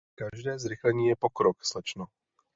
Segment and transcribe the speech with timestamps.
[0.15, 2.05] Každé zrychlení je pokrok, slečno.